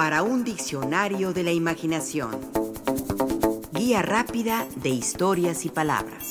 para 0.00 0.22
un 0.22 0.44
diccionario 0.44 1.34
de 1.34 1.42
la 1.42 1.52
imaginación. 1.52 2.30
Guía 3.74 4.00
rápida 4.00 4.66
de 4.82 4.88
historias 4.88 5.66
y 5.66 5.68
palabras. 5.68 6.26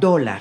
Dólar. 0.00 0.40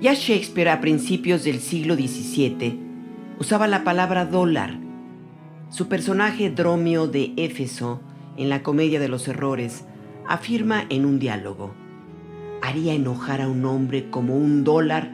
Ya 0.00 0.14
Shakespeare 0.14 0.70
a 0.70 0.80
principios 0.80 1.44
del 1.44 1.60
siglo 1.60 1.94
XVII 1.94 2.80
usaba 3.38 3.68
la 3.68 3.84
palabra 3.84 4.26
dólar. 4.26 4.80
Su 5.70 5.86
personaje 5.86 6.50
Dromio 6.50 7.06
de 7.06 7.34
Éfeso, 7.36 8.00
en 8.36 8.48
la 8.48 8.64
Comedia 8.64 8.98
de 8.98 9.06
los 9.06 9.28
Errores, 9.28 9.84
afirma 10.26 10.86
en 10.88 11.04
un 11.04 11.20
diálogo, 11.20 11.85
haría 12.66 12.94
enojar 12.94 13.40
a 13.40 13.48
un 13.48 13.64
hombre 13.64 14.10
como 14.10 14.36
un 14.36 14.64
dólar 14.64 15.12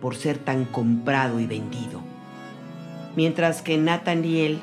por 0.00 0.16
ser 0.16 0.38
tan 0.38 0.64
comprado 0.64 1.40
y 1.40 1.46
vendido. 1.46 2.00
Mientras 3.16 3.60
que 3.60 3.76
Nathaniel 3.76 4.60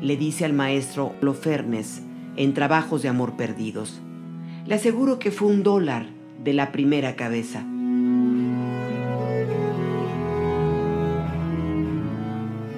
le 0.00 0.16
dice 0.16 0.44
al 0.44 0.52
maestro 0.52 1.14
Lofernes 1.20 2.02
en 2.36 2.54
Trabajos 2.54 3.02
de 3.02 3.08
Amor 3.08 3.36
Perdidos, 3.36 4.00
le 4.64 4.76
aseguro 4.76 5.18
que 5.18 5.32
fue 5.32 5.48
un 5.48 5.64
dólar 5.64 6.06
de 6.44 6.52
la 6.52 6.70
primera 6.70 7.16
cabeza. 7.16 7.64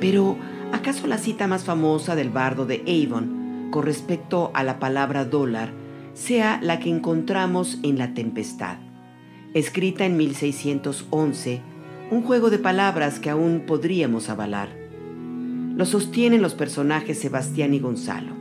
Pero, 0.01 0.39
¿acaso 0.73 1.07
la 1.07 1.19
cita 1.19 1.47
más 1.47 1.65
famosa 1.65 2.17
del 2.17 2.31
bardo 2.31 2.65
de 2.65 2.83
Avon 2.87 3.69
con 3.71 3.85
respecto 3.85 4.51
a 4.55 4.63
la 4.65 4.79
palabra 4.79 5.27
dólar 5.27 5.73
sea 6.19 6.59
la 6.61 6.81
que 6.81 6.91
encontramos 6.91 7.79
en 7.85 7.97
La 7.97 8.13
Tempestad, 8.13 8.79
escrita 9.55 10.05
en 10.05 10.17
1611, 10.17 11.61
un 12.11 12.23
juego 12.23 12.51
de 12.51 12.59
palabras 12.59 13.21
que 13.21 13.31
aún 13.31 13.63
podríamos 13.67 14.29
avalar? 14.29 14.69
Lo 15.77 15.87
sostienen 15.87 16.43
los 16.43 16.55
personajes 16.55 17.21
Sebastián 17.21 17.73
y 17.73 17.79
Gonzalo. 17.79 18.33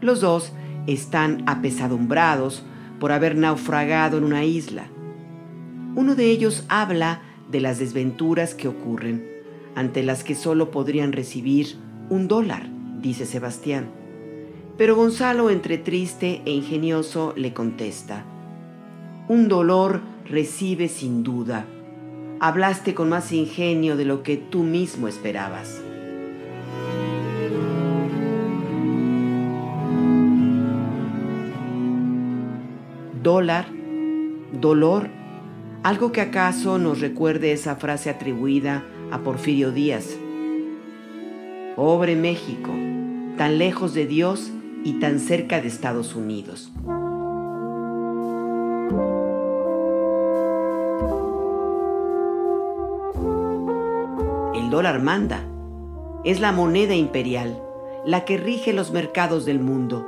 Los 0.00 0.20
dos 0.20 0.52
están 0.86 1.42
apesadumbrados 1.46 2.62
por 3.00 3.10
haber 3.10 3.34
naufragado 3.34 4.18
en 4.18 4.24
una 4.24 4.44
isla. 4.44 4.86
Uno 5.96 6.14
de 6.14 6.26
ellos 6.26 6.64
habla 6.68 7.20
de 7.50 7.60
las 7.60 7.80
desventuras 7.80 8.54
que 8.54 8.68
ocurren 8.68 9.26
ante 9.74 10.04
las 10.04 10.22
que 10.22 10.36
solo 10.36 10.70
podrían 10.70 11.12
recibir 11.12 11.78
un 12.10 12.28
dólar, 12.28 12.68
dice 13.00 13.26
Sebastián. 13.26 14.01
Pero 14.78 14.96
Gonzalo, 14.96 15.50
entre 15.50 15.76
triste 15.76 16.40
e 16.46 16.50
ingenioso, 16.52 17.34
le 17.36 17.52
contesta, 17.52 18.24
Un 19.28 19.48
dolor 19.48 20.00
recibe 20.24 20.88
sin 20.88 21.22
duda. 21.22 21.66
Hablaste 22.40 22.94
con 22.94 23.08
más 23.08 23.32
ingenio 23.32 23.96
de 23.96 24.06
lo 24.06 24.22
que 24.22 24.36
tú 24.36 24.62
mismo 24.62 25.08
esperabas. 25.08 25.80
Dólar, 33.22 33.66
dolor, 34.58 35.08
algo 35.82 36.12
que 36.12 36.22
acaso 36.22 36.78
nos 36.78 37.00
recuerde 37.00 37.52
esa 37.52 37.76
frase 37.76 38.10
atribuida 38.10 38.84
a 39.12 39.18
Porfirio 39.18 39.70
Díaz. 39.70 40.16
Pobre 41.76 42.16
México, 42.16 42.70
tan 43.36 43.58
lejos 43.58 43.94
de 43.94 44.06
Dios 44.06 44.50
y 44.84 44.94
tan 44.94 45.20
cerca 45.20 45.60
de 45.60 45.68
Estados 45.68 46.14
Unidos. 46.14 46.72
El 54.54 54.70
dólar 54.70 55.00
manda. 55.02 55.44
Es 56.24 56.40
la 56.40 56.52
moneda 56.52 56.94
imperial, 56.94 57.60
la 58.04 58.24
que 58.24 58.36
rige 58.36 58.72
los 58.72 58.92
mercados 58.92 59.44
del 59.44 59.60
mundo. 59.60 60.06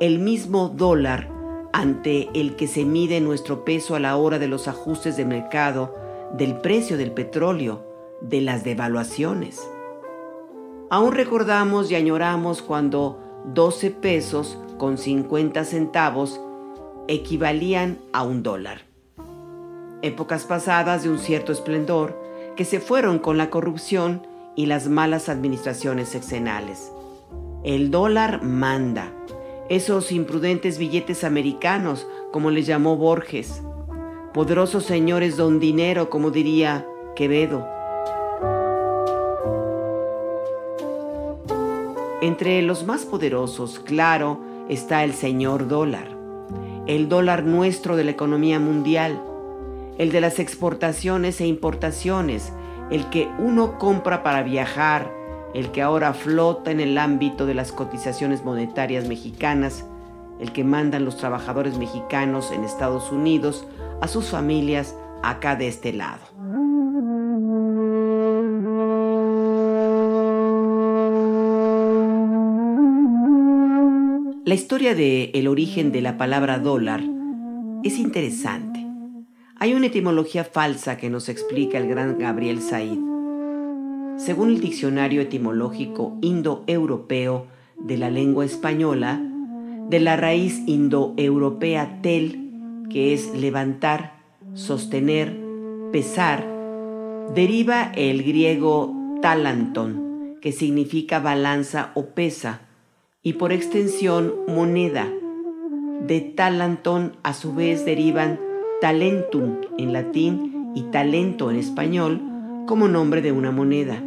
El 0.00 0.18
mismo 0.18 0.68
dólar 0.70 1.30
ante 1.72 2.28
el 2.34 2.56
que 2.56 2.66
se 2.68 2.84
mide 2.84 3.20
nuestro 3.20 3.64
peso 3.64 3.94
a 3.94 4.00
la 4.00 4.16
hora 4.16 4.38
de 4.38 4.48
los 4.48 4.68
ajustes 4.68 5.16
de 5.16 5.24
mercado, 5.24 5.94
del 6.32 6.58
precio 6.58 6.96
del 6.96 7.12
petróleo, 7.12 7.84
de 8.20 8.40
las 8.40 8.64
devaluaciones. 8.64 9.60
Aún 10.90 11.12
recordamos 11.12 11.90
y 11.90 11.94
añoramos 11.94 12.60
cuando 12.62 13.21
12 13.44 13.90
pesos 13.90 14.56
con 14.78 14.98
50 14.98 15.64
centavos 15.64 16.40
equivalían 17.08 17.98
a 18.12 18.22
un 18.22 18.42
dólar. 18.42 18.82
Épocas 20.02 20.44
pasadas 20.44 21.02
de 21.02 21.10
un 21.10 21.18
cierto 21.18 21.50
esplendor 21.50 22.20
que 22.56 22.64
se 22.64 22.78
fueron 22.78 23.18
con 23.18 23.38
la 23.38 23.50
corrupción 23.50 24.26
y 24.54 24.66
las 24.66 24.88
malas 24.88 25.28
administraciones 25.28 26.08
sexenales. 26.08 26.92
El 27.64 27.90
dólar 27.90 28.42
manda. 28.42 29.12
Esos 29.68 30.12
imprudentes 30.12 30.78
billetes 30.78 31.24
americanos, 31.24 32.06
como 32.32 32.50
les 32.50 32.66
llamó 32.66 32.96
Borges. 32.96 33.62
Poderosos 34.34 34.84
señores 34.84 35.36
don 35.36 35.58
dinero, 35.58 36.10
como 36.10 36.30
diría 36.30 36.86
Quevedo 37.16 37.81
Entre 42.22 42.62
los 42.62 42.86
más 42.86 43.04
poderosos, 43.04 43.80
claro, 43.80 44.38
está 44.68 45.02
el 45.02 45.12
señor 45.12 45.66
dólar, 45.66 46.06
el 46.86 47.08
dólar 47.08 47.42
nuestro 47.42 47.96
de 47.96 48.04
la 48.04 48.12
economía 48.12 48.60
mundial, 48.60 49.20
el 49.98 50.12
de 50.12 50.20
las 50.20 50.38
exportaciones 50.38 51.40
e 51.40 51.46
importaciones, 51.46 52.52
el 52.92 53.10
que 53.10 53.28
uno 53.40 53.76
compra 53.76 54.22
para 54.22 54.44
viajar, 54.44 55.12
el 55.52 55.72
que 55.72 55.82
ahora 55.82 56.14
flota 56.14 56.70
en 56.70 56.78
el 56.78 56.96
ámbito 56.96 57.44
de 57.44 57.54
las 57.54 57.72
cotizaciones 57.72 58.44
monetarias 58.44 59.08
mexicanas, 59.08 59.84
el 60.38 60.52
que 60.52 60.62
mandan 60.62 61.04
los 61.04 61.16
trabajadores 61.16 61.76
mexicanos 61.76 62.52
en 62.52 62.62
Estados 62.62 63.10
Unidos 63.10 63.66
a 64.00 64.06
sus 64.06 64.26
familias 64.26 64.94
acá 65.24 65.56
de 65.56 65.66
este 65.66 65.92
lado. 65.92 66.20
La 74.44 74.54
historia 74.54 74.96
de 74.96 75.44
origen 75.48 75.92
de 75.92 76.00
la 76.00 76.18
palabra 76.18 76.58
dólar 76.58 77.00
es 77.84 77.96
interesante. 77.96 78.84
Hay 79.54 79.72
una 79.72 79.86
etimología 79.86 80.42
falsa 80.42 80.96
que 80.96 81.10
nos 81.10 81.28
explica 81.28 81.78
el 81.78 81.86
gran 81.86 82.18
Gabriel 82.18 82.60
Said. 82.60 82.98
Según 84.16 84.50
el 84.50 84.60
diccionario 84.60 85.20
etimológico 85.20 86.18
indoeuropeo 86.22 87.46
de 87.78 87.96
la 87.96 88.10
lengua 88.10 88.44
española, 88.44 89.22
de 89.88 90.00
la 90.00 90.16
raíz 90.16 90.60
indoeuropea 90.66 92.00
tel, 92.02 92.50
que 92.90 93.14
es 93.14 93.32
levantar, 93.36 94.14
sostener, 94.54 95.38
pesar, 95.92 96.44
deriva 97.32 97.92
el 97.94 98.24
griego 98.24 98.92
talanton, 99.22 100.38
que 100.40 100.50
significa 100.50 101.20
balanza 101.20 101.92
o 101.94 102.06
pesa, 102.06 102.71
y 103.22 103.34
por 103.34 103.52
extensión 103.52 104.34
moneda. 104.48 105.08
De 106.06 106.20
talanton 106.20 107.12
a 107.22 107.34
su 107.34 107.54
vez 107.54 107.84
derivan 107.84 108.40
talentum 108.80 109.60
en 109.78 109.92
latín 109.92 110.72
y 110.74 110.82
talento 110.84 111.50
en 111.50 111.56
español 111.56 112.20
como 112.66 112.88
nombre 112.88 113.22
de 113.22 113.30
una 113.30 113.52
moneda. 113.52 114.02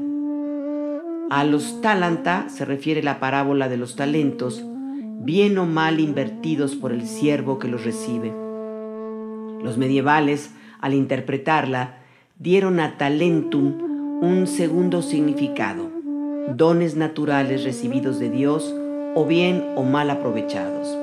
A 1.30 1.44
los 1.46 1.82
talanta 1.82 2.50
se 2.50 2.66
refiere 2.66 3.02
la 3.02 3.20
parábola 3.20 3.70
de 3.70 3.78
los 3.78 3.96
talentos, 3.96 4.64
bien 5.22 5.58
o 5.58 5.66
mal 5.66 6.00
invertidos 6.00 6.76
por 6.76 6.92
el 6.92 7.08
siervo 7.08 7.58
que 7.58 7.70
los 7.70 7.86
recibe. 7.86 8.34
Los 9.64 9.78
medievales, 9.78 10.52
al 10.82 10.94
interpretarla, 10.94 12.00
dieron 12.38 12.80
a 12.80 12.98
talentum 12.98 14.22
un 14.22 14.46
segundo 14.46 15.02
significado, 15.02 15.90
dones 16.56 16.96
naturales 16.96 17.64
recibidos 17.64 18.20
de 18.20 18.30
Dios 18.30 18.76
o 19.16 19.26
bien 19.26 19.66
o 19.76 19.84
mal 19.84 20.10
aprovechados. 20.10 20.96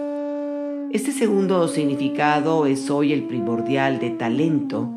Este 0.92 1.10
segundo 1.10 1.66
significado 1.66 2.66
es 2.66 2.90
hoy 2.90 3.14
el 3.14 3.24
primordial 3.24 3.98
de 3.98 4.10
talento 4.10 4.88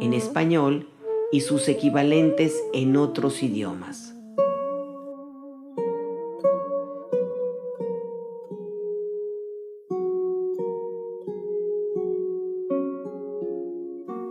en 0.00 0.14
español 0.14 0.86
y 1.32 1.40
sus 1.40 1.68
equivalentes 1.68 2.62
en 2.72 2.96
otros 2.96 3.42
idiomas. 3.42 4.14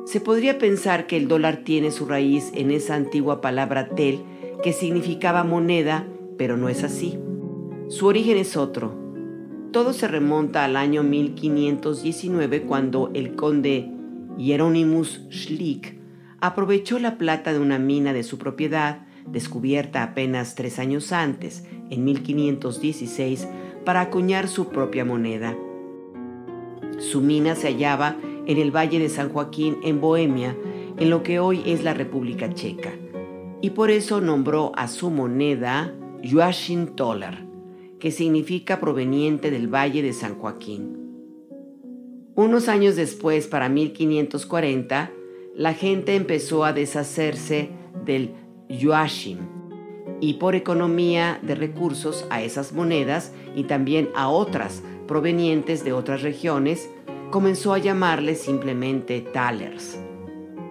Se 0.06 0.22
podría 0.22 0.58
pensar 0.58 1.06
que 1.06 1.18
el 1.18 1.28
dólar 1.28 1.64
tiene 1.64 1.92
su 1.92 2.06
raíz 2.06 2.52
en 2.56 2.72
esa 2.72 2.96
antigua 2.96 3.42
palabra 3.42 3.90
tel 3.90 4.22
que 4.64 4.74
significaba 4.74 5.44
moneda, 5.44 6.08
pero 6.38 6.58
no 6.58 6.68
es 6.68 6.84
así. 6.84 7.20
Su 7.90 8.06
origen 8.06 8.38
es 8.38 8.56
otro. 8.56 8.94
Todo 9.72 9.94
se 9.94 10.08
remonta 10.08 10.64
al 10.64 10.76
año 10.76 11.02
1519 11.02 12.62
cuando 12.62 13.10
el 13.16 13.36
conde 13.36 13.90
Hieronymus 14.38 15.22
Schlick, 15.32 15.96
aprovechó 16.40 17.00
la 17.00 17.18
plata 17.18 17.52
de 17.52 17.58
una 17.58 17.80
mina 17.80 18.14
de 18.14 18.22
su 18.22 18.38
propiedad, 18.38 19.08
descubierta 19.26 20.04
apenas 20.04 20.54
tres 20.54 20.78
años 20.78 21.12
antes, 21.12 21.66
en 21.90 22.06
1516, 22.06 23.48
para 23.84 24.02
acuñar 24.02 24.48
su 24.50 24.68
propia 24.70 25.04
moneda. 25.04 25.58
Su 27.00 27.22
mina 27.22 27.56
se 27.56 27.70
hallaba 27.70 28.18
en 28.46 28.60
el 28.60 28.70
Valle 28.70 29.00
de 29.00 29.10
San 29.10 29.30
Joaquín, 29.30 29.78
en 29.84 30.00
Bohemia, 30.00 30.56
en 31.00 31.10
lo 31.10 31.24
que 31.24 31.40
hoy 31.40 31.64
es 31.66 31.84
la 31.84 31.96
República 31.96 32.54
Checa, 32.54 32.92
y 33.62 33.72
por 33.72 33.90
eso 33.90 34.22
nombró 34.22 34.74
a 34.76 34.88
su 34.88 35.10
moneda 35.10 35.92
Joachim 36.24 36.96
Toller, 36.96 37.49
que 38.00 38.12
significa 38.12 38.80
proveniente 38.80 39.52
del 39.52 39.68
Valle 39.68 40.02
de 40.02 40.14
San 40.14 40.36
Joaquín. 40.36 40.98
Unos 42.36 42.70
años 42.70 42.96
después, 42.96 43.48
para 43.48 43.68
1540, 43.68 45.12
la 45.56 45.74
gente 45.74 46.16
empezó 46.16 46.64
a 46.64 46.72
deshacerse 46.72 47.70
del 48.06 48.34
yuashim 48.70 49.40
y 50.22 50.36
por 50.36 50.56
economía 50.56 51.40
de 51.42 51.56
recursos 51.56 52.26
a 52.30 52.42
esas 52.42 52.74
monedas 52.74 53.34
y 53.56 53.64
también 53.64 54.10
a 54.16 54.30
otras 54.30 54.84
provenientes 55.08 55.84
de 55.84 55.92
otras 55.92 56.22
regiones, 56.22 56.90
comenzó 57.32 57.74
a 57.74 57.80
llamarles 57.80 58.42
simplemente 58.42 59.22
talers. 59.22 60.00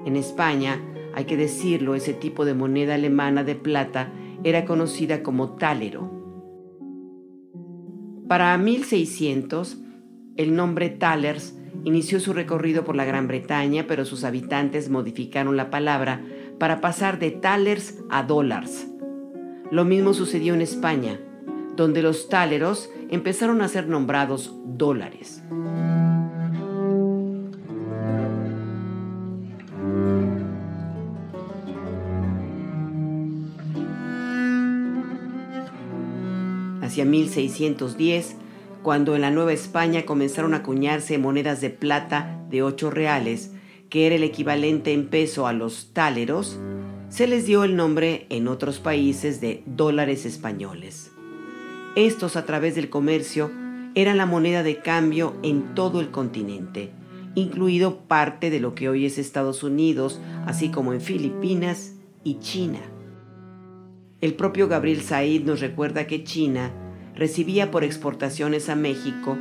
En 0.05 0.17
España, 0.17 0.81
hay 1.15 1.25
que 1.25 1.37
decirlo, 1.37 1.95
ese 1.95 2.15
tipo 2.15 2.45
de 2.45 2.55
moneda 2.55 2.95
alemana 2.95 3.43
de 3.43 3.57
plata 3.57 4.13
era 4.45 4.65
conocida 4.65 5.23
como 5.23 5.57
talero. 5.57 6.18
Para 8.29 8.59
1600, 8.59 9.79
el 10.37 10.55
nombre 10.55 10.91
talers 10.91 11.55
inició 11.85 12.21
su 12.21 12.35
recorrido 12.35 12.85
por 12.85 12.95
la 12.95 13.07
Gran 13.07 13.27
Bretaña, 13.27 13.87
pero 13.89 14.05
sus 14.05 14.23
habitantes 14.23 14.91
modificaron 14.91 15.57
la 15.57 15.71
palabra 15.71 16.23
para 16.59 16.83
pasar 16.83 17.19
de 17.19 17.31
talers 17.31 17.99
a 18.11 18.23
dólares. 18.25 18.87
Lo 19.71 19.87
mismo 19.87 20.13
sucedió 20.13 20.53
en 20.53 20.61
España, 20.61 21.19
donde 21.75 22.03
los 22.03 22.29
taleros 22.29 22.91
empezaron 23.09 23.63
a 23.63 23.69
ser 23.69 23.89
nombrados 23.89 24.55
dólares. 24.67 25.43
1610, 37.19 38.37
cuando 38.83 39.17
en 39.17 39.23
la 39.23 39.31
Nueva 39.31 39.53
España 39.53 40.07
comenzaron 40.07 40.55
a 40.55 40.59
acuñarse 40.59 41.19
monedas 41.19 41.61
de 41.61 41.71
plata 41.71 42.45
de 42.49 42.63
8 42.63 42.91
reales, 42.91 43.53
que 43.91 44.07
era 44.07 44.15
el 44.15 44.23
equivalente 44.23 44.93
en 44.93 45.09
peso 45.09 45.47
a 45.47 45.53
los 45.53 45.93
táleros, 45.93 46.61
se 47.09 47.27
les 47.27 47.47
dio 47.47 47.65
el 47.65 47.75
nombre 47.75 48.27
en 48.29 48.47
otros 48.47 48.79
países 48.79 49.41
de 49.41 49.63
dólares 49.67 50.27
españoles. 50.27 51.11
Estos 51.97 52.37
a 52.37 52.45
través 52.45 52.77
del 52.77 52.91
comercio 52.91 53.51
eran 53.95 54.17
la 54.17 54.27
moneda 54.27 54.63
de 54.63 54.77
cambio 54.77 55.35
en 55.43 55.75
todo 55.75 56.01
el 56.01 56.11
continente, 56.11 56.91
incluido 57.35 58.01
parte 58.03 58.51
de 58.51 58.61
lo 58.61 58.75
que 58.75 58.89
hoy 58.89 59.07
es 59.07 59.19
Estados 59.19 59.65
Unidos, 59.65 60.21
así 60.47 60.71
como 60.71 60.93
en 60.93 61.01
Filipinas 61.01 61.95
y 62.23 62.39
China. 62.39 62.81
El 64.21 64.35
propio 64.35 64.69
Gabriel 64.69 65.01
Said 65.01 65.45
nos 65.45 65.61
recuerda 65.61 66.07
que 66.07 66.25
China 66.25 66.73
recibía 67.19 67.71
por 67.71 67.85
exportaciones 67.85 68.69
a 68.69 68.77
México 68.77 69.37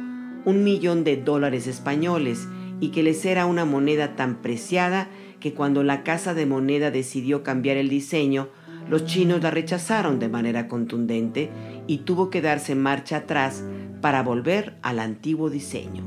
un 0.45 0.63
millón 0.63 1.03
de 1.03 1.17
dólares 1.17 1.67
españoles 1.67 2.47
y 2.79 2.89
que 2.89 3.03
les 3.03 3.23
era 3.25 3.45
una 3.45 3.65
moneda 3.65 4.15
tan 4.15 4.41
preciada 4.41 5.09
que 5.39 5.53
cuando 5.53 5.83
la 5.83 6.03
casa 6.03 6.33
de 6.33 6.45
moneda 6.45 6.89
decidió 6.89 7.43
cambiar 7.43 7.77
el 7.77 7.89
diseño, 7.89 8.49
los 8.89 9.05
chinos 9.05 9.43
la 9.43 9.51
rechazaron 9.51 10.19
de 10.19 10.29
manera 10.29 10.67
contundente 10.67 11.49
y 11.85 11.99
tuvo 11.99 12.29
que 12.29 12.41
darse 12.41 12.75
marcha 12.75 13.17
atrás 13.17 13.63
para 14.01 14.23
volver 14.23 14.77
al 14.81 14.99
antiguo 14.99 15.49
diseño. 15.49 16.03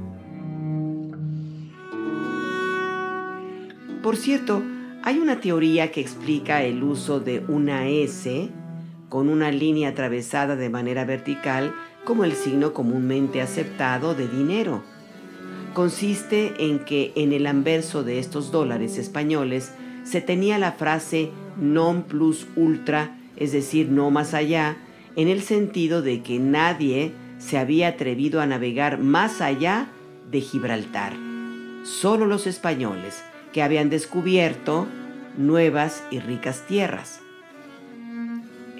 Por 4.03 4.17
cierto, 4.17 4.63
hay 5.03 5.19
una 5.19 5.41
teoría 5.41 5.93
que 5.93 6.01
explica 6.01 6.63
el 6.63 6.83
uso 6.83 7.21
de 7.21 7.45
una 7.49 7.89
S 7.89 8.51
con 9.11 9.29
una 9.29 9.51
línea 9.51 9.91
atravesada 9.91 10.57
de 10.57 10.71
manera 10.71 11.05
vertical 11.05 11.75
como 12.05 12.25
el 12.25 12.33
signo 12.33 12.73
comúnmente 12.73 13.43
aceptado 13.43 14.15
de 14.15 14.27
dinero. 14.27 14.83
Consiste 15.75 16.55
en 16.59 16.79
que 16.79 17.13
en 17.17 17.33
el 17.33 17.47
anverso 17.47 18.03
de 18.03 18.19
estos 18.19 18.51
dólares 18.51 18.97
españoles 18.97 19.73
se 20.05 20.23
tenía 20.23 20.59
la 20.59 20.73
frase 20.73 21.31
non 21.61 22.09
plus 22.09 22.47
ultra, 22.57 23.19
es 23.37 23.53
decir, 23.53 23.91
no 23.91 24.11
más 24.11 24.33
allá, 24.33 24.79
en 25.17 25.29
el 25.29 25.43
sentido 25.43 26.01
de 26.01 26.23
que 26.23 26.39
nadie 26.39 27.13
se 27.39 27.59
había 27.59 27.89
atrevido 27.89 28.41
a 28.41 28.47
navegar 28.47 28.99
más 28.99 29.41
allá 29.41 29.89
de 30.31 30.41
Gibraltar. 30.41 31.13
Solo 31.85 32.27
los 32.27 32.47
españoles, 32.47 33.23
que 33.53 33.63
habían 33.63 33.91
descubierto 33.91 34.87
nuevas 35.37 36.05
y 36.11 36.21
ricas 36.21 36.65
tierras. 36.67 37.21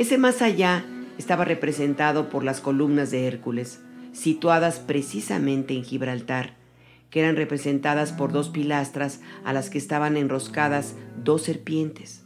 Ese 0.01 0.17
más 0.17 0.41
allá 0.41 0.83
estaba 1.19 1.45
representado 1.45 2.31
por 2.31 2.43
las 2.43 2.63
columnas 2.63 3.11
de 3.11 3.27
Hércules, 3.27 3.83
situadas 4.13 4.79
precisamente 4.79 5.75
en 5.75 5.85
Gibraltar, 5.85 6.57
que 7.11 7.21
eran 7.21 7.37
representadas 7.37 8.11
por 8.11 8.33
dos 8.33 8.49
pilastras 8.49 9.21
a 9.45 9.53
las 9.53 9.69
que 9.69 9.77
estaban 9.77 10.17
enroscadas 10.17 10.95
dos 11.23 11.43
serpientes. 11.43 12.25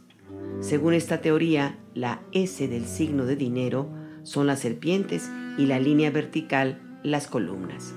Según 0.61 0.93
esta 0.93 1.19
teoría, 1.19 1.77
la 1.93 2.21
S 2.31 2.65
del 2.65 2.85
signo 2.85 3.25
de 3.25 3.35
dinero 3.35 3.89
son 4.23 4.47
las 4.47 4.61
serpientes 4.61 5.29
y 5.57 5.65
la 5.65 5.77
línea 5.77 6.11
vertical 6.11 6.79
las 7.03 7.27
columnas. 7.27 7.93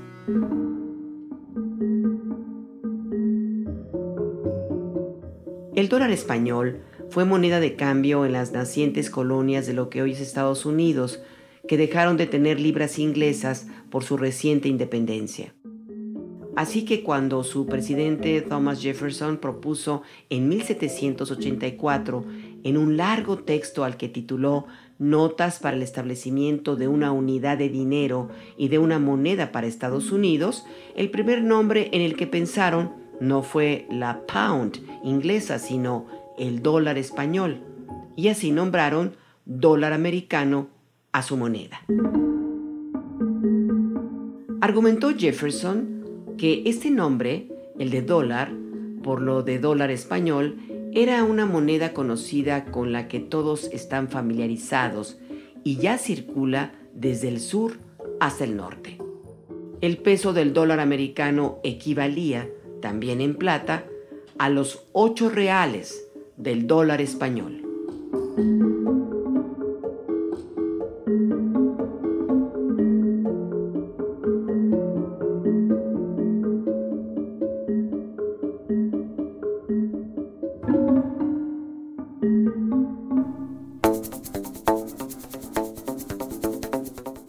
El 5.79 5.89
dólar 5.89 6.11
español 6.11 6.81
fue 7.09 7.25
moneda 7.25 7.61
de 7.61 7.77
cambio 7.77 8.27
en 8.27 8.33
las 8.33 8.51
nacientes 8.51 9.11
colonias 9.11 9.65
de 9.65 9.75
lo 9.75 9.91
que 9.91 10.03
hoy 10.03 10.11
es 10.11 10.21
Estados 10.21 10.67
Unidos, 10.67 11.23
que 11.69 11.77
dejaron 11.77 12.17
de 12.17 12.27
tener 12.27 12.59
libras 12.59 12.99
inglesas 12.99 13.69
por 13.89 14.03
su 14.03 14.17
reciente 14.17 14.69
independencia. 14.69 15.55
Así 16.57 16.85
que 16.85 17.05
cuando 17.05 17.45
su 17.45 17.67
presidente 17.67 18.41
Thomas 18.41 18.83
Jefferson 18.83 19.37
propuso 19.37 20.03
en 20.31 20.49
1784, 20.49 22.25
en 22.65 22.77
un 22.77 22.97
largo 22.97 23.39
texto 23.39 23.85
al 23.85 23.97
que 23.97 24.09
tituló 24.09 24.67
Notas 24.99 25.61
para 25.61 25.77
el 25.77 25.85
establecimiento 25.85 26.75
de 26.75 26.89
una 26.89 27.13
unidad 27.13 27.57
de 27.57 27.69
dinero 27.69 28.31
y 28.57 28.67
de 28.67 28.81
una 28.81 28.99
moneda 28.99 29.53
para 29.53 29.69
Estados 29.69 30.11
Unidos, 30.11 30.67
el 30.97 31.13
primer 31.13 31.41
nombre 31.41 31.89
en 31.93 32.03
el 32.03 32.17
que 32.17 32.27
pensaron 32.27 33.07
no 33.21 33.43
fue 33.43 33.87
la 33.91 34.23
pound 34.27 34.79
inglesa, 35.03 35.59
sino 35.59 36.07
el 36.39 36.63
dólar 36.63 36.99
español, 36.99 37.63
y 38.17 38.29
así 38.29 38.51
nombraron 38.51 39.17
dólar 39.45 39.93
americano 39.93 40.69
a 41.13 41.23
su 41.23 41.37
moneda. 41.37 41.81
Argumentó 44.61 45.17
Jefferson 45.17 46.35
que 46.37 46.63
este 46.67 46.91
nombre, 46.91 47.49
el 47.79 47.91
de 47.91 48.03
dólar, 48.03 48.53
por 49.03 49.23
lo 49.23 49.43
de 49.43 49.59
dólar 49.59 49.91
español, 49.91 50.57
era 50.93 51.23
una 51.25 51.47
moneda 51.47 51.93
conocida 51.93 52.65
con 52.67 52.93
la 52.93 53.09
que 53.09 53.21
todos 53.21 53.71
están 53.73 54.09
familiarizados 54.09 55.19
y 55.65 55.77
ya 55.77 55.99
circula 55.99 56.73
desde 56.95 57.29
el 57.29 57.41
sur 57.41 57.79
hasta 58.21 58.45
el 58.45 58.57
norte. 58.57 58.99
El 59.81 59.99
peso 59.99 60.33
del 60.33 60.53
dólar 60.53 60.81
americano 60.81 61.59
equivalía, 61.63 62.49
también 62.81 63.21
en 63.21 63.37
plata, 63.37 63.85
a 64.39 64.49
los 64.49 64.87
8 64.93 65.31
reales 65.31 66.09
del 66.37 66.67
dólar 66.67 67.01
español. 67.01 67.65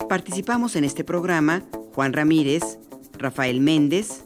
Participamos 0.07 0.75
en 0.75 0.83
este 0.85 1.03
programa 1.03 1.63
Juan 1.93 2.13
Ramírez, 2.13 2.79
Rafael 3.17 3.61
Méndez, 3.61 4.25